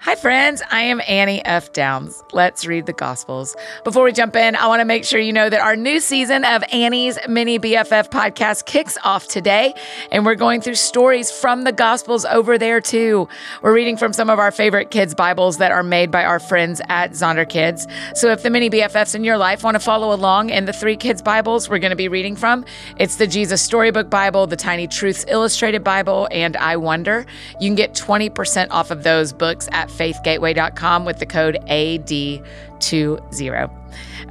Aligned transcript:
Hi, 0.00 0.14
friends. 0.14 0.62
I 0.70 0.82
am 0.82 1.00
Annie 1.08 1.44
F. 1.44 1.72
Downs. 1.72 2.22
Let's 2.32 2.64
read 2.64 2.86
the 2.86 2.92
Gospels. 2.92 3.56
Before 3.82 4.04
we 4.04 4.12
jump 4.12 4.36
in, 4.36 4.54
I 4.54 4.68
want 4.68 4.78
to 4.80 4.84
make 4.84 5.04
sure 5.04 5.18
you 5.18 5.32
know 5.32 5.50
that 5.50 5.60
our 5.60 5.74
new 5.74 5.98
season 5.98 6.44
of 6.44 6.62
Annie's 6.70 7.18
Mini 7.28 7.58
BFF 7.58 8.10
podcast 8.10 8.66
kicks 8.66 8.96
off 9.02 9.26
today, 9.26 9.74
and 10.12 10.24
we're 10.24 10.36
going 10.36 10.60
through 10.60 10.76
stories 10.76 11.32
from 11.32 11.64
the 11.64 11.72
Gospels 11.72 12.24
over 12.26 12.56
there 12.56 12.80
too. 12.80 13.26
We're 13.62 13.74
reading 13.74 13.96
from 13.96 14.12
some 14.12 14.30
of 14.30 14.38
our 14.38 14.52
favorite 14.52 14.92
kids' 14.92 15.12
Bibles 15.12 15.56
that 15.58 15.72
are 15.72 15.82
made 15.82 16.12
by 16.12 16.24
our 16.24 16.38
friends 16.38 16.80
at 16.88 17.10
Zonderkidz. 17.12 17.90
So 18.16 18.30
if 18.30 18.44
the 18.44 18.50
Mini 18.50 18.70
BFFs 18.70 19.16
in 19.16 19.24
your 19.24 19.38
life 19.38 19.64
want 19.64 19.74
to 19.74 19.80
follow 19.80 20.14
along 20.14 20.50
in 20.50 20.66
the 20.66 20.72
three 20.72 20.96
kids' 20.96 21.20
Bibles 21.22 21.68
we're 21.68 21.80
going 21.80 21.90
to 21.90 21.96
be 21.96 22.08
reading 22.08 22.36
from, 22.36 22.64
it's 22.96 23.16
the 23.16 23.26
Jesus 23.26 23.60
Storybook 23.60 24.08
Bible, 24.08 24.46
the 24.46 24.56
Tiny 24.56 24.86
Truths 24.86 25.24
Illustrated 25.26 25.82
Bible, 25.82 26.28
and 26.30 26.56
I 26.58 26.76
Wonder. 26.76 27.26
You 27.60 27.68
can 27.68 27.74
get 27.74 27.94
20% 27.94 28.68
off 28.70 28.92
of 28.92 29.02
those 29.02 29.32
books 29.32 29.68
at 29.72 29.85
faithgateway.com 29.86 31.04
with 31.04 31.18
the 31.18 31.26
code 31.26 31.58
AD20. 31.68 33.70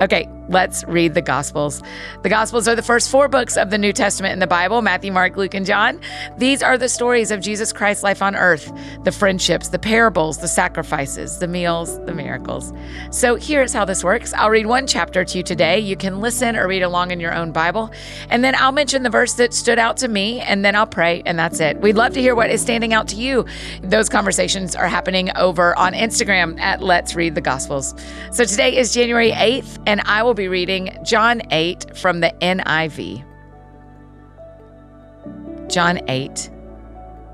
Okay, 0.01 0.27
let's 0.49 0.83
read 0.85 1.13
the 1.13 1.21
Gospels. 1.21 1.81
The 2.23 2.29
Gospels 2.29 2.67
are 2.67 2.75
the 2.75 2.83
first 2.83 3.09
four 3.09 3.27
books 3.27 3.57
of 3.57 3.69
the 3.69 3.77
New 3.77 3.93
Testament 3.93 4.33
in 4.33 4.39
the 4.39 4.47
Bible 4.47 4.81
Matthew, 4.81 5.11
Mark, 5.11 5.37
Luke, 5.37 5.53
and 5.53 5.65
John. 5.65 5.99
These 6.37 6.61
are 6.61 6.77
the 6.77 6.89
stories 6.89 7.31
of 7.31 7.41
Jesus 7.41 7.73
Christ's 7.73 8.03
life 8.03 8.21
on 8.21 8.35
earth 8.35 8.71
the 9.03 9.11
friendships, 9.11 9.69
the 9.69 9.79
parables, 9.79 10.37
the 10.37 10.47
sacrifices, 10.47 11.39
the 11.39 11.47
meals, 11.47 11.99
the 12.05 12.13
miracles. 12.13 12.73
So 13.11 13.35
here's 13.35 13.73
how 13.73 13.85
this 13.85 14.03
works 14.03 14.33
I'll 14.33 14.49
read 14.49 14.65
one 14.65 14.87
chapter 14.87 15.25
to 15.25 15.37
you 15.37 15.43
today. 15.43 15.79
You 15.79 15.95
can 15.95 16.21
listen 16.21 16.55
or 16.55 16.67
read 16.67 16.83
along 16.83 17.11
in 17.11 17.19
your 17.19 17.33
own 17.33 17.51
Bible. 17.51 17.91
And 18.29 18.43
then 18.43 18.55
I'll 18.55 18.71
mention 18.71 19.03
the 19.03 19.09
verse 19.09 19.33
that 19.33 19.53
stood 19.53 19.79
out 19.79 19.97
to 19.97 20.07
me, 20.07 20.41
and 20.41 20.63
then 20.63 20.75
I'll 20.75 20.85
pray, 20.87 21.23
and 21.25 21.37
that's 21.37 21.59
it. 21.59 21.79
We'd 21.81 21.95
love 21.95 22.13
to 22.13 22.21
hear 22.21 22.35
what 22.35 22.49
is 22.49 22.61
standing 22.61 22.93
out 22.93 23.07
to 23.09 23.15
you. 23.15 23.45
Those 23.81 24.09
conversations 24.09 24.75
are 24.75 24.87
happening 24.87 25.35
over 25.35 25.77
on 25.77 25.93
Instagram 25.93 26.59
at 26.59 26.81
Let's 26.81 27.15
Read 27.15 27.35
the 27.35 27.41
Gospels. 27.41 27.95
So 28.31 28.45
today 28.45 28.77
is 28.77 28.93
January 28.93 29.31
8th, 29.31 29.81
and 29.87 30.01
I 30.01 30.23
will 30.23 30.34
be 30.35 30.47
reading 30.47 30.97
John 31.03 31.41
8 31.51 31.97
from 31.97 32.19
the 32.19 32.33
NIV. 32.41 33.23
John 35.69 36.01
8. 36.07 36.49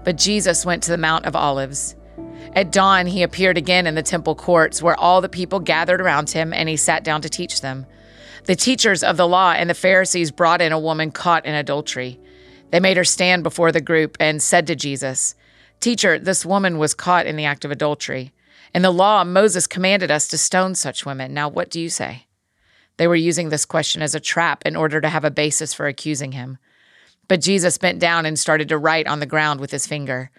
But 0.03 0.17
Jesus 0.17 0.66
went 0.66 0.83
to 0.83 0.91
the 0.91 0.97
Mount 0.97 1.25
of 1.25 1.35
Olives. 1.35 1.95
At 2.53 2.72
dawn, 2.72 3.07
he 3.07 3.23
appeared 3.23 3.57
again 3.57 3.88
in 3.88 3.95
the 3.95 4.03
temple 4.03 4.35
courts 4.35 4.81
where 4.81 4.99
all 4.99 5.22
the 5.22 5.29
people 5.29 5.59
gathered 5.59 6.02
around 6.02 6.29
him, 6.29 6.53
and 6.53 6.67
he 6.67 6.77
sat 6.77 7.03
down 7.03 7.22
to 7.22 7.29
teach 7.29 7.61
them. 7.61 7.85
The 8.45 8.55
teachers 8.55 9.03
of 9.03 9.17
the 9.17 9.27
law 9.27 9.52
and 9.52 9.69
the 9.69 9.75
Pharisees 9.75 10.31
brought 10.31 10.61
in 10.61 10.72
a 10.72 10.79
woman 10.79 11.11
caught 11.11 11.45
in 11.45 11.53
adultery. 11.53 12.19
They 12.72 12.79
made 12.79 12.97
her 12.97 13.03
stand 13.03 13.44
before 13.44 13.72
the 13.72 13.81
group 13.81 14.17
and 14.19 14.41
said 14.41 14.67
to 14.67 14.75
Jesus, 14.75 15.35
Teacher, 15.79 16.17
this 16.17 16.45
woman 16.45 16.77
was 16.77 16.94
caught 16.94 17.25
in 17.25 17.35
the 17.35 17.45
act 17.45 17.66
of 17.66 17.72
adultery. 17.72 18.31
In 18.73 18.81
the 18.81 18.91
law, 18.91 19.23
Moses 19.23 19.67
commanded 19.67 20.09
us 20.09 20.27
to 20.29 20.38
stone 20.38 20.75
such 20.75 21.05
women. 21.05 21.33
Now, 21.33 21.49
what 21.49 21.69
do 21.69 21.79
you 21.79 21.89
say? 21.89 22.27
They 22.97 23.08
were 23.08 23.16
using 23.16 23.50
this 23.50 23.66
question 23.66 24.02
as 24.02 24.16
a 24.16 24.20
trap 24.20 24.64
in 24.66 24.75
order 24.75 25.02
to 25.02 25.09
have 25.09 25.25
a 25.25 25.31
basis 25.31 25.73
for 25.73 25.88
accusing 25.88 26.34
him. 26.34 26.58
But 27.28 27.42
Jesus 27.42 27.78
bent 27.78 28.00
down 28.00 28.25
and 28.25 28.38
started 28.38 28.70
to 28.70 28.78
write 28.78 29.08
on 29.08 29.20
the 29.20 29.25
ground 29.25 29.59
with 29.59 29.72
his 29.72 29.88
finger. 29.88 30.31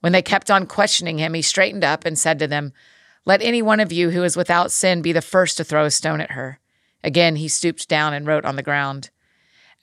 When 0.00 0.12
they 0.12 0.22
kept 0.22 0.50
on 0.50 0.66
questioning 0.66 1.18
him, 1.18 1.34
he 1.34 1.42
straightened 1.42 1.84
up 1.84 2.04
and 2.04 2.18
said 2.18 2.38
to 2.38 2.46
them, 2.46 2.72
Let 3.24 3.42
any 3.42 3.62
one 3.62 3.80
of 3.80 3.92
you 3.92 4.10
who 4.10 4.22
is 4.22 4.36
without 4.36 4.70
sin 4.70 5.02
be 5.02 5.12
the 5.12 5.22
first 5.22 5.56
to 5.56 5.64
throw 5.64 5.84
a 5.84 5.90
stone 5.90 6.20
at 6.20 6.32
her. 6.32 6.60
Again, 7.02 7.36
he 7.36 7.48
stooped 7.48 7.88
down 7.88 8.14
and 8.14 8.26
wrote 8.26 8.44
on 8.44 8.56
the 8.56 8.62
ground. 8.62 9.10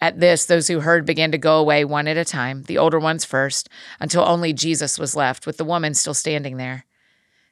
At 0.02 0.20
this, 0.20 0.46
those 0.46 0.68
who 0.68 0.82
heard 0.82 1.06
began 1.06 1.32
to 1.32 1.38
go 1.38 1.60
away 1.60 1.86
one 1.86 2.08
at 2.08 2.18
a 2.18 2.26
time, 2.26 2.64
the 2.64 2.78
older 2.78 3.00
ones 3.00 3.24
first, 3.24 3.70
until 4.00 4.28
only 4.28 4.52
Jesus 4.52 5.00
was 5.00 5.16
left, 5.16 5.46
with 5.46 5.58
the 5.58 5.64
woman 5.64 5.94
still 5.94 6.14
standing 6.14 6.58
there. 6.58 6.86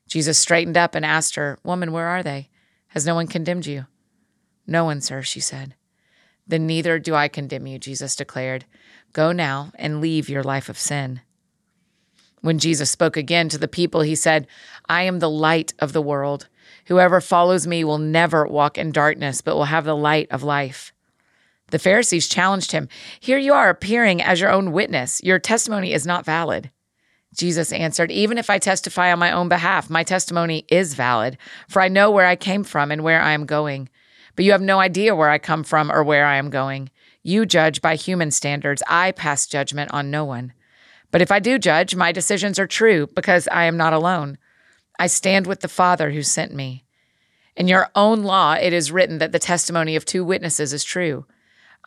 Jesus 0.07 0.37
straightened 0.37 0.75
up 0.75 0.93
and 0.93 1.05
asked 1.05 1.35
her, 1.35 1.57
Woman, 1.63 1.93
where 1.93 2.07
are 2.07 2.23
they? 2.23 2.49
Has 2.89 3.05
no 3.05 3.15
one 3.15 3.27
condemned 3.27 3.65
you? 3.65 3.85
No 4.71 4.85
one, 4.85 5.01
sir, 5.01 5.21
she 5.21 5.41
said. 5.41 5.75
Then 6.47 6.65
neither 6.65 6.97
do 6.97 7.13
I 7.13 7.27
condemn 7.27 7.67
you, 7.67 7.77
Jesus 7.77 8.15
declared. 8.15 8.63
Go 9.11 9.33
now 9.33 9.73
and 9.75 9.99
leave 9.99 10.29
your 10.29 10.43
life 10.43 10.69
of 10.69 10.79
sin. 10.79 11.19
When 12.39 12.57
Jesus 12.57 12.89
spoke 12.89 13.17
again 13.17 13.49
to 13.49 13.57
the 13.57 13.67
people, 13.67 13.99
he 13.99 14.15
said, 14.15 14.47
I 14.87 15.03
am 15.03 15.19
the 15.19 15.29
light 15.29 15.73
of 15.79 15.91
the 15.91 16.01
world. 16.01 16.47
Whoever 16.85 17.19
follows 17.19 17.67
me 17.67 17.83
will 17.83 17.97
never 17.97 18.47
walk 18.47 18.77
in 18.77 18.93
darkness, 18.93 19.41
but 19.41 19.57
will 19.57 19.65
have 19.65 19.83
the 19.83 19.95
light 19.95 20.31
of 20.31 20.41
life. 20.41 20.93
The 21.71 21.77
Pharisees 21.77 22.29
challenged 22.29 22.71
him, 22.71 22.87
Here 23.19 23.37
you 23.37 23.53
are 23.53 23.69
appearing 23.69 24.21
as 24.21 24.39
your 24.39 24.51
own 24.51 24.71
witness. 24.71 25.21
Your 25.21 25.37
testimony 25.37 25.91
is 25.91 26.07
not 26.07 26.23
valid. 26.23 26.71
Jesus 27.35 27.73
answered, 27.73 28.09
Even 28.09 28.37
if 28.37 28.49
I 28.49 28.57
testify 28.57 29.11
on 29.11 29.19
my 29.19 29.33
own 29.33 29.49
behalf, 29.49 29.89
my 29.89 30.05
testimony 30.05 30.65
is 30.69 30.93
valid, 30.93 31.37
for 31.67 31.81
I 31.81 31.89
know 31.89 32.09
where 32.09 32.25
I 32.25 32.37
came 32.37 32.63
from 32.63 32.89
and 32.89 33.03
where 33.03 33.21
I 33.21 33.33
am 33.33 33.45
going. 33.45 33.89
But 34.41 34.45
you 34.45 34.53
have 34.53 34.61
no 34.63 34.79
idea 34.79 35.15
where 35.15 35.29
I 35.29 35.37
come 35.37 35.63
from 35.63 35.91
or 35.91 36.03
where 36.03 36.25
I 36.25 36.37
am 36.37 36.49
going. 36.49 36.89
You 37.21 37.45
judge 37.45 37.79
by 37.79 37.93
human 37.93 38.31
standards. 38.31 38.81
I 38.87 39.11
pass 39.11 39.45
judgment 39.45 39.91
on 39.93 40.09
no 40.09 40.25
one. 40.25 40.53
But 41.11 41.21
if 41.21 41.31
I 41.31 41.37
do 41.37 41.59
judge, 41.59 41.95
my 41.95 42.11
decisions 42.11 42.57
are 42.57 42.65
true 42.65 43.05
because 43.13 43.47
I 43.49 43.65
am 43.65 43.77
not 43.77 43.93
alone. 43.93 44.39
I 44.97 45.05
stand 45.05 45.45
with 45.45 45.59
the 45.59 45.67
Father 45.67 46.09
who 46.09 46.23
sent 46.23 46.55
me. 46.55 46.85
In 47.55 47.67
your 47.67 47.91
own 47.93 48.23
law, 48.23 48.53
it 48.53 48.73
is 48.73 48.91
written 48.91 49.19
that 49.19 49.31
the 49.31 49.37
testimony 49.37 49.95
of 49.95 50.05
two 50.05 50.25
witnesses 50.25 50.73
is 50.73 50.83
true. 50.83 51.27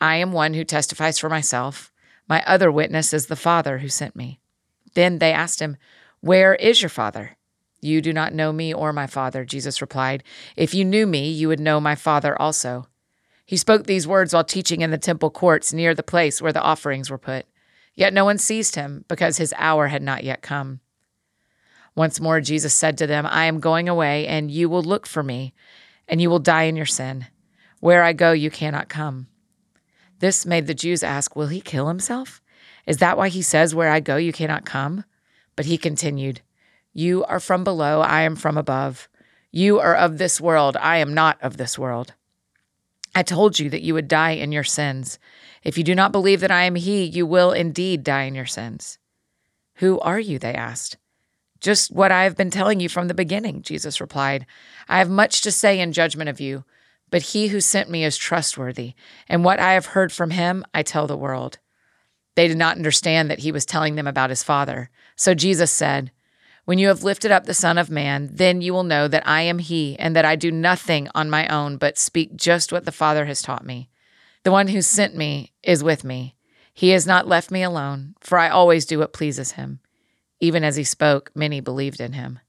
I 0.00 0.14
am 0.14 0.30
one 0.30 0.54
who 0.54 0.62
testifies 0.62 1.18
for 1.18 1.28
myself. 1.28 1.90
My 2.28 2.44
other 2.46 2.70
witness 2.70 3.12
is 3.12 3.26
the 3.26 3.34
Father 3.34 3.78
who 3.78 3.88
sent 3.88 4.14
me. 4.14 4.38
Then 4.94 5.18
they 5.18 5.32
asked 5.32 5.58
him, 5.58 5.76
Where 6.20 6.54
is 6.54 6.82
your 6.82 6.88
Father? 6.88 7.36
You 7.84 8.00
do 8.00 8.14
not 8.14 8.32
know 8.32 8.50
me 8.50 8.72
or 8.72 8.94
my 8.94 9.06
Father, 9.06 9.44
Jesus 9.44 9.82
replied. 9.82 10.24
If 10.56 10.72
you 10.72 10.86
knew 10.86 11.06
me, 11.06 11.28
you 11.30 11.48
would 11.48 11.60
know 11.60 11.80
my 11.80 11.94
Father 11.94 12.40
also. 12.40 12.88
He 13.44 13.58
spoke 13.58 13.84
these 13.84 14.08
words 14.08 14.32
while 14.32 14.42
teaching 14.42 14.80
in 14.80 14.90
the 14.90 14.96
temple 14.96 15.28
courts 15.28 15.70
near 15.70 15.94
the 15.94 16.02
place 16.02 16.40
where 16.40 16.52
the 16.52 16.62
offerings 16.62 17.10
were 17.10 17.18
put. 17.18 17.44
Yet 17.94 18.14
no 18.14 18.24
one 18.24 18.38
seized 18.38 18.74
him, 18.74 19.04
because 19.06 19.36
his 19.36 19.52
hour 19.58 19.88
had 19.88 20.02
not 20.02 20.24
yet 20.24 20.40
come. 20.40 20.80
Once 21.94 22.20
more, 22.20 22.40
Jesus 22.40 22.74
said 22.74 22.96
to 22.96 23.06
them, 23.06 23.26
I 23.26 23.44
am 23.44 23.60
going 23.60 23.86
away, 23.86 24.26
and 24.26 24.50
you 24.50 24.70
will 24.70 24.82
look 24.82 25.06
for 25.06 25.22
me, 25.22 25.52
and 26.08 26.22
you 26.22 26.30
will 26.30 26.38
die 26.38 26.62
in 26.62 26.76
your 26.76 26.86
sin. 26.86 27.26
Where 27.80 28.02
I 28.02 28.14
go, 28.14 28.32
you 28.32 28.50
cannot 28.50 28.88
come. 28.88 29.26
This 30.20 30.46
made 30.46 30.66
the 30.66 30.74
Jews 30.74 31.02
ask, 31.02 31.36
Will 31.36 31.48
he 31.48 31.60
kill 31.60 31.88
himself? 31.88 32.40
Is 32.86 32.96
that 32.96 33.18
why 33.18 33.28
he 33.28 33.42
says, 33.42 33.74
Where 33.74 33.90
I 33.90 34.00
go, 34.00 34.16
you 34.16 34.32
cannot 34.32 34.64
come? 34.64 35.04
But 35.54 35.66
he 35.66 35.76
continued, 35.76 36.40
You 36.96 37.24
are 37.24 37.40
from 37.40 37.64
below, 37.64 38.00
I 38.00 38.22
am 38.22 38.36
from 38.36 38.56
above. 38.56 39.08
You 39.50 39.80
are 39.80 39.96
of 39.96 40.18
this 40.18 40.40
world, 40.40 40.76
I 40.76 40.98
am 40.98 41.12
not 41.12 41.42
of 41.42 41.56
this 41.56 41.76
world. 41.76 42.14
I 43.16 43.24
told 43.24 43.58
you 43.58 43.68
that 43.70 43.82
you 43.82 43.94
would 43.94 44.06
die 44.06 44.30
in 44.30 44.52
your 44.52 44.64
sins. 44.64 45.18
If 45.64 45.76
you 45.76 45.82
do 45.82 45.94
not 45.94 46.12
believe 46.12 46.40
that 46.40 46.52
I 46.52 46.62
am 46.62 46.76
He, 46.76 47.04
you 47.04 47.26
will 47.26 47.50
indeed 47.50 48.04
die 48.04 48.22
in 48.22 48.36
your 48.36 48.46
sins. 48.46 48.98
Who 49.76 49.98
are 50.00 50.20
you? 50.20 50.38
They 50.38 50.54
asked. 50.54 50.96
Just 51.60 51.90
what 51.90 52.12
I 52.12 52.24
have 52.24 52.36
been 52.36 52.50
telling 52.50 52.78
you 52.78 52.88
from 52.88 53.08
the 53.08 53.14
beginning, 53.14 53.62
Jesus 53.62 54.00
replied. 54.00 54.46
I 54.88 54.98
have 54.98 55.10
much 55.10 55.40
to 55.42 55.50
say 55.50 55.80
in 55.80 55.92
judgment 55.92 56.30
of 56.30 56.40
you, 56.40 56.64
but 57.10 57.22
He 57.22 57.48
who 57.48 57.60
sent 57.60 57.90
me 57.90 58.04
is 58.04 58.16
trustworthy, 58.16 58.94
and 59.28 59.44
what 59.44 59.58
I 59.58 59.72
have 59.72 59.86
heard 59.86 60.12
from 60.12 60.30
Him 60.30 60.64
I 60.72 60.84
tell 60.84 61.08
the 61.08 61.16
world. 61.16 61.58
They 62.36 62.46
did 62.46 62.58
not 62.58 62.76
understand 62.76 63.30
that 63.30 63.40
He 63.40 63.50
was 63.50 63.64
telling 63.64 63.96
them 63.96 64.06
about 64.06 64.30
His 64.30 64.42
Father. 64.44 64.90
So 65.16 65.34
Jesus 65.34 65.72
said, 65.72 66.12
when 66.64 66.78
you 66.78 66.88
have 66.88 67.02
lifted 67.04 67.30
up 67.30 67.44
the 67.44 67.54
Son 67.54 67.78
of 67.78 67.90
Man, 67.90 68.30
then 68.32 68.60
you 68.60 68.72
will 68.72 68.84
know 68.84 69.06
that 69.08 69.26
I 69.26 69.42
am 69.42 69.58
He, 69.58 69.98
and 69.98 70.16
that 70.16 70.24
I 70.24 70.36
do 70.36 70.50
nothing 70.50 71.08
on 71.14 71.28
my 71.30 71.46
own, 71.48 71.76
but 71.76 71.98
speak 71.98 72.36
just 72.36 72.72
what 72.72 72.84
the 72.84 72.92
Father 72.92 73.26
has 73.26 73.42
taught 73.42 73.64
me. 73.64 73.90
The 74.44 74.50
one 74.50 74.68
who 74.68 74.82
sent 74.82 75.16
me 75.16 75.52
is 75.62 75.84
with 75.84 76.04
me. 76.04 76.36
He 76.72 76.90
has 76.90 77.06
not 77.06 77.28
left 77.28 77.50
me 77.50 77.62
alone, 77.62 78.14
for 78.20 78.38
I 78.38 78.48
always 78.48 78.86
do 78.86 78.98
what 78.98 79.12
pleases 79.12 79.52
Him. 79.52 79.80
Even 80.40 80.64
as 80.64 80.76
He 80.76 80.84
spoke, 80.84 81.30
many 81.34 81.60
believed 81.60 82.00
in 82.00 82.14
Him. 82.14 82.40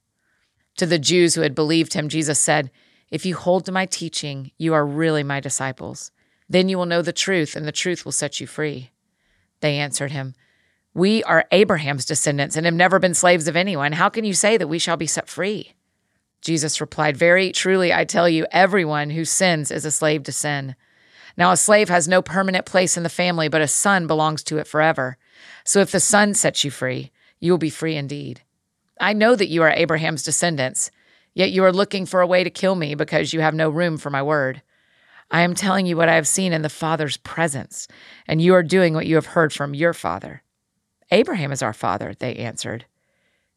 To 0.77 0.85
the 0.85 0.99
Jews 0.99 1.35
who 1.35 1.41
had 1.41 1.55
believed 1.55 1.93
Him, 1.93 2.09
Jesus 2.09 2.39
said, 2.39 2.71
If 3.11 3.25
you 3.25 3.35
hold 3.35 3.65
to 3.65 3.71
my 3.71 3.85
teaching, 3.85 4.51
you 4.57 4.73
are 4.73 4.85
really 4.85 5.23
my 5.23 5.39
disciples. 5.39 6.11
Then 6.47 6.69
you 6.69 6.77
will 6.77 6.85
know 6.85 7.01
the 7.01 7.13
truth, 7.13 7.55
and 7.55 7.65
the 7.65 7.71
truth 7.71 8.05
will 8.05 8.11
set 8.11 8.39
you 8.39 8.47
free. 8.47 8.91
They 9.61 9.77
answered 9.77 10.11
him, 10.11 10.35
we 10.95 11.21
are 11.25 11.45
Abraham's 11.51 12.05
descendants 12.05 12.55
and 12.55 12.65
have 12.65 12.73
never 12.73 12.99
been 12.99 13.13
slaves 13.13 13.49
of 13.49 13.57
anyone. 13.57 13.91
How 13.91 14.07
can 14.07 14.23
you 14.23 14.33
say 14.33 14.55
that 14.55 14.69
we 14.69 14.79
shall 14.79 14.95
be 14.95 15.05
set 15.05 15.27
free? 15.27 15.73
Jesus 16.41 16.79
replied, 16.79 17.17
Very 17.17 17.51
truly, 17.51 17.93
I 17.93 18.05
tell 18.05 18.29
you, 18.29 18.47
everyone 18.49 19.09
who 19.09 19.25
sins 19.25 19.71
is 19.71 19.83
a 19.83 19.91
slave 19.91 20.23
to 20.23 20.31
sin. 20.31 20.73
Now, 21.35 21.51
a 21.51 21.57
slave 21.57 21.89
has 21.89 22.07
no 22.07 22.21
permanent 22.21 22.65
place 22.65 22.95
in 22.95 23.03
the 23.03 23.09
family, 23.09 23.49
but 23.49 23.61
a 23.61 23.67
son 23.67 24.07
belongs 24.07 24.41
to 24.43 24.57
it 24.57 24.67
forever. 24.67 25.17
So 25.65 25.81
if 25.81 25.91
the 25.91 25.99
son 25.99 26.33
sets 26.33 26.63
you 26.63 26.71
free, 26.71 27.11
you 27.41 27.51
will 27.51 27.57
be 27.57 27.69
free 27.69 27.97
indeed. 27.97 28.41
I 28.97 29.11
know 29.11 29.35
that 29.35 29.49
you 29.49 29.63
are 29.63 29.71
Abraham's 29.71 30.23
descendants, 30.23 30.91
yet 31.33 31.51
you 31.51 31.65
are 31.65 31.73
looking 31.73 32.05
for 32.05 32.21
a 32.21 32.27
way 32.27 32.45
to 32.45 32.49
kill 32.49 32.75
me 32.75 32.95
because 32.95 33.33
you 33.33 33.41
have 33.41 33.53
no 33.53 33.69
room 33.69 33.97
for 33.97 34.09
my 34.09 34.23
word. 34.23 34.61
I 35.29 35.41
am 35.41 35.55
telling 35.55 35.87
you 35.87 35.97
what 35.97 36.07
I 36.07 36.15
have 36.15 36.27
seen 36.27 36.53
in 36.53 36.61
the 36.61 36.69
Father's 36.69 37.17
presence, 37.17 37.89
and 38.27 38.41
you 38.41 38.55
are 38.55 38.63
doing 38.63 38.93
what 38.93 39.07
you 39.07 39.15
have 39.15 39.25
heard 39.25 39.51
from 39.51 39.73
your 39.73 39.93
father. 39.93 40.41
Abraham 41.11 41.51
is 41.51 41.61
our 41.61 41.73
father, 41.73 42.13
they 42.17 42.35
answered. 42.35 42.85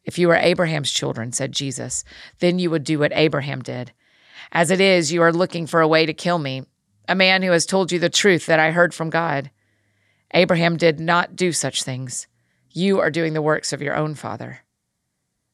If 0.05 0.19
you 0.19 0.29
were 0.29 0.37
Abraham's 0.37 0.91
children, 0.91 1.33
said 1.33 1.53
Jesus, 1.53 2.05
then 2.39 2.59
you 2.59 2.71
would 2.71 2.85
do 2.85 2.99
what 2.99 3.13
Abraham 3.15 3.63
did. 3.63 3.93
As 4.53 4.71
it 4.71 4.81
is, 4.81 5.13
you 5.13 5.23
are 5.23 5.33
looking 5.33 5.67
for 5.67 5.81
a 5.81 5.89
way 5.89 6.07
to 6.07 6.15
kill 6.15 6.39
me, 6.39 6.63
a 7.09 7.15
man 7.15 7.43
who 7.43 7.51
has 7.51 7.67
told 7.67 7.93
you 7.93 7.99
the 7.99 8.09
truth 8.09 8.47
that 8.47 8.61
I 8.61 8.71
heard 8.71 8.95
from 8.95 9.11
God. 9.11 9.51
Abraham 10.33 10.77
did 10.77 11.01
not 11.01 11.37
do 11.37 11.53
such 11.53 11.83
things. 11.83 12.27
You 12.71 13.01
are 13.01 13.11
doing 13.11 13.33
the 13.33 13.43
works 13.43 13.73
of 13.73 13.83
your 13.83 13.97
own 13.97 14.15
father. 14.15 14.61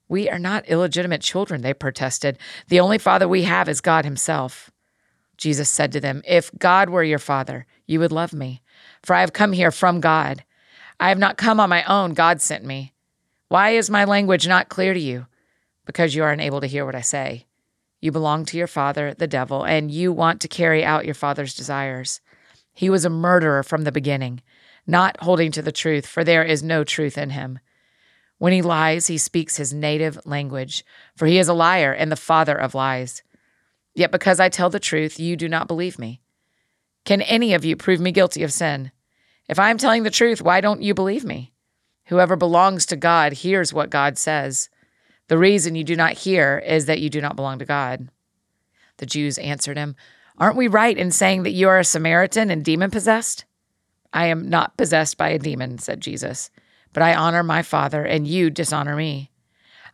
We 0.08 0.28
are 0.28 0.38
not 0.38 0.68
illegitimate 0.68 1.22
children, 1.22 1.62
they 1.62 1.74
protested. 1.74 2.38
The 2.68 2.80
only 2.80 2.98
father 2.98 3.26
we 3.26 3.44
have 3.44 3.68
is 3.68 3.80
God 3.80 4.04
Himself. 4.04 4.70
Jesus 5.36 5.68
said 5.68 5.92
to 5.92 6.00
them, 6.00 6.22
If 6.26 6.50
God 6.58 6.90
were 6.90 7.02
your 7.02 7.18
father, 7.18 7.66
you 7.86 8.00
would 8.00 8.12
love 8.12 8.32
me, 8.32 8.62
for 9.02 9.14
I 9.14 9.20
have 9.20 9.32
come 9.32 9.52
here 9.52 9.70
from 9.70 10.00
God. 10.00 10.44
I 11.00 11.08
have 11.08 11.18
not 11.18 11.36
come 11.36 11.60
on 11.60 11.68
my 11.68 11.82
own, 11.84 12.14
God 12.14 12.40
sent 12.40 12.64
me. 12.64 12.92
Why 13.48 13.70
is 13.70 13.90
my 13.90 14.04
language 14.04 14.48
not 14.48 14.68
clear 14.68 14.94
to 14.94 15.00
you? 15.00 15.26
Because 15.86 16.14
you 16.14 16.22
are 16.22 16.32
unable 16.32 16.60
to 16.60 16.66
hear 16.66 16.86
what 16.86 16.94
I 16.94 17.02
say. 17.02 17.46
You 18.00 18.12
belong 18.12 18.44
to 18.46 18.56
your 18.56 18.66
father, 18.66 19.14
the 19.14 19.26
devil, 19.26 19.64
and 19.64 19.90
you 19.90 20.12
want 20.12 20.40
to 20.42 20.48
carry 20.48 20.84
out 20.84 21.04
your 21.04 21.14
father's 21.14 21.54
desires. 21.54 22.20
He 22.72 22.90
was 22.90 23.04
a 23.04 23.10
murderer 23.10 23.62
from 23.62 23.84
the 23.84 23.92
beginning, 23.92 24.42
not 24.86 25.20
holding 25.20 25.52
to 25.52 25.62
the 25.62 25.72
truth, 25.72 26.06
for 26.06 26.24
there 26.24 26.42
is 26.42 26.62
no 26.62 26.84
truth 26.84 27.16
in 27.16 27.30
him. 27.30 27.60
When 28.38 28.52
he 28.52 28.62
lies, 28.62 29.06
he 29.06 29.16
speaks 29.16 29.56
his 29.56 29.72
native 29.72 30.18
language, 30.26 30.84
for 31.16 31.26
he 31.26 31.38
is 31.38 31.48
a 31.48 31.54
liar 31.54 31.92
and 31.92 32.10
the 32.10 32.16
father 32.16 32.54
of 32.54 32.74
lies. 32.74 33.22
Yet 33.94 34.10
because 34.10 34.40
I 34.40 34.48
tell 34.48 34.70
the 34.70 34.80
truth, 34.80 35.20
you 35.20 35.36
do 35.36 35.48
not 35.48 35.68
believe 35.68 35.98
me. 35.98 36.20
Can 37.04 37.22
any 37.22 37.54
of 37.54 37.64
you 37.64 37.76
prove 37.76 38.00
me 38.00 38.12
guilty 38.12 38.42
of 38.42 38.52
sin? 38.52 38.90
If 39.48 39.58
I 39.58 39.70
am 39.70 39.78
telling 39.78 40.02
the 40.02 40.10
truth, 40.10 40.40
why 40.40 40.60
don't 40.60 40.82
you 40.82 40.94
believe 40.94 41.24
me? 41.24 41.52
Whoever 42.06 42.36
belongs 42.36 42.86
to 42.86 42.96
God 42.96 43.32
hears 43.32 43.72
what 43.72 43.90
God 43.90 44.18
says. 44.18 44.68
The 45.28 45.38
reason 45.38 45.74
you 45.74 45.84
do 45.84 45.96
not 45.96 46.12
hear 46.12 46.62
is 46.66 46.86
that 46.86 47.00
you 47.00 47.08
do 47.10 47.20
not 47.20 47.36
belong 47.36 47.58
to 47.58 47.64
God. 47.64 48.08
The 48.98 49.06
Jews 49.06 49.38
answered 49.38 49.76
him, 49.76 49.96
Aren't 50.38 50.56
we 50.56 50.68
right 50.68 50.96
in 50.96 51.10
saying 51.10 51.44
that 51.44 51.52
you 51.52 51.68
are 51.68 51.78
a 51.78 51.84
Samaritan 51.84 52.50
and 52.50 52.64
demon 52.64 52.90
possessed? 52.90 53.44
I 54.12 54.26
am 54.26 54.48
not 54.48 54.76
possessed 54.76 55.16
by 55.16 55.30
a 55.30 55.38
demon, 55.38 55.78
said 55.78 56.00
Jesus, 56.00 56.50
but 56.92 57.02
I 57.02 57.14
honor 57.14 57.42
my 57.42 57.62
Father, 57.62 58.04
and 58.04 58.26
you 58.26 58.50
dishonor 58.50 58.96
me. 58.96 59.30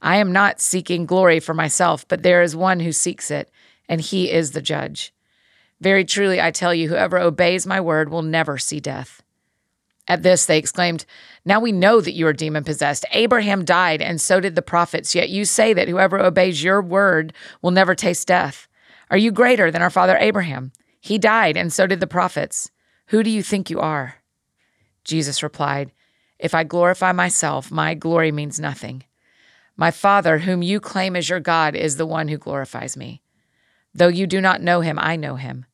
I 0.03 0.17
am 0.17 0.33
not 0.33 0.61
seeking 0.61 1.07
glory 1.07 1.41
for 1.41 1.55
myself, 1.55 2.07
but 2.09 2.23
there 2.23 2.43
is 2.43 2.57
one 2.57 2.81
who 2.81 2.93
seeks 2.93 3.31
it, 3.31 3.51
and 3.89 4.01
he 4.01 4.31
is 4.31 4.53
the 4.53 4.63
judge. 4.63 5.13
Very 5.81 6.05
truly, 6.05 6.41
I 6.41 6.51
tell 6.51 6.75
you, 6.75 6.89
whoever 6.89 7.19
obeys 7.19 7.67
my 7.67 7.81
word 7.81 8.11
will 8.11 8.23
never 8.23 8.59
see 8.59 8.81
death. 8.81 9.23
At 10.09 10.23
this, 10.23 10.47
they 10.47 10.59
exclaimed, 10.59 11.05
Now 11.45 11.61
we 11.61 11.73
know 11.73 12.01
that 12.01 12.15
you 12.15 12.27
are 12.27 12.33
demon 12.33 12.65
possessed. 12.65 13.05
Abraham 13.13 13.65
died, 13.65 14.03
and 14.03 14.21
so 14.21 14.41
did 14.41 14.55
the 14.55 14.63
prophets, 14.63 15.15
yet 15.15 15.29
you 15.29 15.45
say 15.45 15.73
that 15.73 15.89
whoever 15.89 16.19
obeys 16.19 16.63
your 16.63 16.83
word 16.83 17.33
will 17.63 17.71
never 17.71 17.95
taste 17.95 18.27
death. 18.27 18.67
Are 19.11 19.19
you 19.19 19.31
greater 19.31 19.71
than 19.71 19.83
our 19.83 19.91
father 19.91 20.17
Abraham? 20.19 20.73
He 21.01 21.19
died, 21.19 21.57
and 21.57 21.73
so 21.73 21.87
did 21.87 22.01
the 22.01 22.07
prophets. 22.07 22.71
Who 23.07 23.23
do 23.23 23.31
you 23.31 23.43
think 23.43 23.71
you 23.71 23.81
are? 23.81 24.17
Jesus 25.05 25.43
replied, 25.43 25.93
If 26.39 26.55
I 26.55 26.65
glorify 26.65 27.13
myself, 27.13 27.71
my 27.71 27.95
glory 27.95 28.33
means 28.33 28.61
nothing. 28.61 29.05
My 29.77 29.91
Father, 29.91 30.39
whom 30.39 30.63
you 30.63 30.79
claim 30.79 31.17
as 31.17 31.29
your 31.29 31.41
God, 31.41 31.75
is 31.75 31.97
the 31.97 32.07
one 32.07 32.29
who 32.29 32.37
glorifies 32.37 32.97
me. 32.97 33.23
Though 33.95 34.09
you 34.09 34.27
do 34.27 34.41
not 34.41 34.63
know 34.63 34.83
him, 34.83 34.99
I 34.99 35.17
know 35.17 35.37
him. 35.37 35.65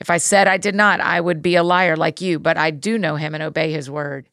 If 0.00 0.10
I 0.10 0.18
said 0.18 0.46
I 0.46 0.56
did 0.56 0.74
not, 0.74 1.00
I 1.00 1.20
would 1.20 1.42
be 1.42 1.56
a 1.56 1.62
liar 1.62 1.96
like 1.96 2.20
you, 2.20 2.38
but 2.38 2.56
I 2.56 2.70
do 2.70 2.98
know 2.98 3.16
him 3.16 3.34
and 3.34 3.42
obey 3.42 3.72
his 3.72 3.90
word. 3.90 4.28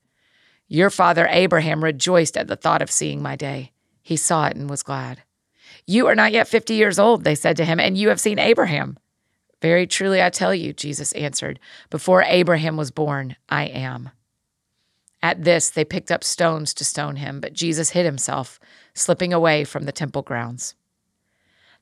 Your 0.67 0.89
father 0.89 1.27
Abraham 1.29 1.83
rejoiced 1.83 2.37
at 2.37 2.47
the 2.47 2.55
thought 2.55 2.81
of 2.81 2.91
seeing 2.91 3.21
my 3.21 3.35
day. 3.35 3.71
He 4.01 4.15
saw 4.15 4.47
it 4.47 4.55
and 4.55 4.69
was 4.69 4.83
glad. 4.83 5.23
You 5.87 6.07
are 6.07 6.15
not 6.15 6.31
yet 6.31 6.47
fifty 6.47 6.75
years 6.75 6.99
old, 6.99 7.23
they 7.23 7.35
said 7.35 7.57
to 7.57 7.65
him, 7.65 7.79
and 7.79 7.97
you 7.97 8.09
have 8.09 8.19
seen 8.19 8.39
Abraham. 8.39 8.97
Very 9.61 9.87
truly 9.87 10.21
I 10.21 10.29
tell 10.29 10.53
you, 10.53 10.73
Jesus 10.73 11.11
answered, 11.13 11.59
before 11.89 12.23
Abraham 12.23 12.77
was 12.77 12.91
born, 12.91 13.35
I 13.49 13.65
am. 13.65 14.11
At 15.23 15.43
this, 15.43 15.71
they 15.71 15.85
picked 15.85 16.11
up 16.11 16.23
stones 16.23 16.73
to 16.75 16.85
stone 16.85 17.15
him, 17.15 17.39
but 17.39 17.53
Jesus 17.53 17.91
hid 17.91 18.05
himself, 18.05 18.59
slipping 18.93 19.33
away 19.33 19.63
from 19.63 19.85
the 19.85 19.91
temple 19.91 20.21
grounds. 20.21 20.75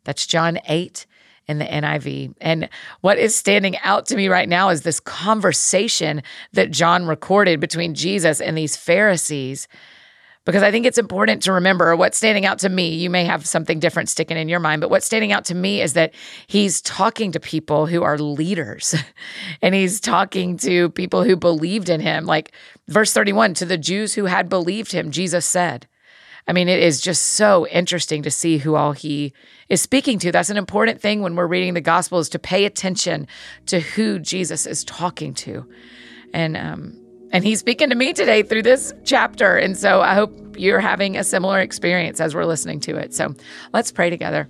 That's 0.06 0.26
John 0.26 0.60
8 0.68 1.06
in 1.48 1.60
the 1.60 1.66
NIV. 1.66 2.34
And 2.42 2.70
what 3.02 3.18
is 3.18 3.36
standing 3.36 3.78
out 3.80 4.06
to 4.08 4.16
me 4.16 4.28
right 4.28 4.48
now 4.48 4.70
is 4.70 4.82
this 4.82 5.00
conversation 5.00 6.24
that 6.54 6.72
John 6.72 7.06
recorded 7.06 7.60
between 7.60 7.94
Jesus 7.94 8.40
and 8.40 8.58
these 8.58 8.76
Pharisees. 8.76 9.68
Because 10.46 10.64
I 10.64 10.72
think 10.72 10.86
it's 10.86 10.98
important 10.98 11.42
to 11.44 11.54
remember 11.54 11.96
what's 11.96 12.18
standing 12.18 12.46
out 12.46 12.60
to 12.60 12.70
me. 12.70 12.96
You 12.96 13.10
may 13.10 13.24
have 13.24 13.46
something 13.46 13.80
different 13.80 14.10
sticking 14.10 14.36
in 14.36 14.50
your 14.50 14.60
mind, 14.60 14.82
but 14.82 14.90
what's 14.90 15.06
standing 15.06 15.32
out 15.32 15.46
to 15.46 15.56
me 15.56 15.82
is 15.82 15.94
that 15.94 16.14
he's 16.48 16.82
talking 16.82 17.32
to 17.32 17.40
people 17.40 17.86
who 17.86 18.04
are 18.04 18.18
leaders 18.18 18.94
and 19.62 19.74
he's 19.74 20.02
talking 20.02 20.58
to 20.58 20.90
people 20.90 21.24
who 21.24 21.38
believed 21.38 21.90
in 21.90 22.02
him. 22.02 22.26
Like 22.26 22.52
verse 22.90 23.14
31 23.14 23.54
to 23.56 23.66
the 23.66 23.78
Jews 23.78 24.16
who 24.16 24.26
had 24.26 24.50
believed 24.50 24.92
him, 24.92 25.12
Jesus 25.12 25.46
said, 25.46 25.88
I 26.48 26.54
mean, 26.54 26.68
it 26.68 26.80
is 26.80 27.00
just 27.00 27.24
so 27.34 27.68
interesting 27.68 28.24
to 28.24 28.32
see 28.32 28.58
who 28.58 28.76
all 28.76 28.92
he 28.92 29.34
is 29.70 29.82
speaking 29.82 30.20
to. 30.20 30.32
That's 30.32 30.50
an 30.50 30.58
important 30.58 31.00
thing 31.02 31.22
when 31.22 31.36
we're 31.36 31.48
reading 31.48 31.74
the 31.74 31.82
Gospels 31.82 32.30
to 32.30 32.40
pay 32.40 32.66
attention 32.66 33.28
to 33.68 33.80
who 33.80 34.20
Jesus 34.20 34.66
is 34.66 34.84
talking 34.84 35.34
to. 35.36 35.66
And 36.34 36.58
um 36.58 37.00
and 37.32 37.44
he's 37.44 37.60
speaking 37.60 37.90
to 37.90 37.96
me 37.96 38.14
today 38.14 38.44
through 38.44 38.62
this 38.62 38.94
chapter. 39.04 39.58
And 39.58 39.76
so 39.76 40.02
I 40.02 40.14
hope 40.14 40.32
you're 40.56 40.80
having 40.80 41.18
a 41.18 41.24
similar 41.24 41.60
experience 41.60 42.22
as 42.22 42.36
we're 42.36 42.46
listening 42.46 42.80
to 42.82 42.96
it. 42.96 43.12
So 43.14 43.34
let's 43.74 43.92
pray 43.92 44.12
together. 44.12 44.48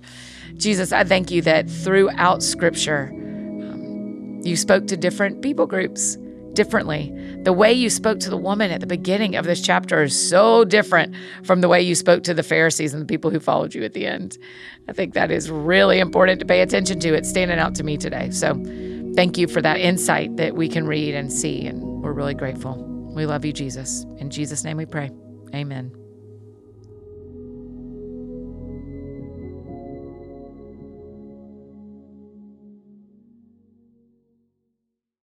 Jesus, 0.58 0.92
I 0.92 1.02
thank 1.02 1.30
you 1.30 1.40
that 1.42 1.68
throughout 1.68 2.42
scripture, 2.42 3.10
um, 3.10 4.40
you 4.44 4.54
spoke 4.54 4.86
to 4.88 4.98
different 4.98 5.40
people 5.40 5.66
groups 5.66 6.18
differently. 6.52 7.10
The 7.44 7.52
way 7.52 7.74
you 7.74 7.90
spoke 7.90 8.20
to 8.20 8.30
the 8.30 8.38
woman 8.38 8.70
at 8.70 8.80
the 8.80 8.86
beginning 8.86 9.36
of 9.36 9.44
this 9.44 9.60
chapter 9.60 10.02
is 10.02 10.28
so 10.28 10.64
different 10.64 11.14
from 11.44 11.60
the 11.60 11.68
way 11.68 11.82
you 11.82 11.94
spoke 11.94 12.22
to 12.24 12.32
the 12.32 12.42
Pharisees 12.42 12.94
and 12.94 13.02
the 13.02 13.06
people 13.06 13.30
who 13.30 13.38
followed 13.38 13.74
you 13.74 13.84
at 13.84 13.92
the 13.92 14.06
end. 14.06 14.38
I 14.88 14.94
think 14.94 15.12
that 15.12 15.30
is 15.30 15.50
really 15.50 15.98
important 15.98 16.40
to 16.40 16.46
pay 16.46 16.62
attention 16.62 17.00
to. 17.00 17.12
It's 17.12 17.28
standing 17.28 17.58
out 17.58 17.74
to 17.74 17.84
me 17.84 17.98
today. 17.98 18.30
So 18.30 18.54
thank 19.14 19.36
you 19.36 19.46
for 19.46 19.60
that 19.60 19.78
insight 19.78 20.34
that 20.38 20.56
we 20.56 20.68
can 20.68 20.86
read 20.86 21.14
and 21.14 21.30
see, 21.30 21.66
and 21.66 21.82
we're 21.82 22.12
really 22.12 22.34
grateful. 22.34 22.82
We 23.14 23.26
love 23.26 23.44
you, 23.44 23.52
Jesus. 23.52 24.04
In 24.16 24.30
Jesus' 24.30 24.64
name 24.64 24.78
we 24.78 24.86
pray. 24.86 25.10
Amen. 25.54 26.03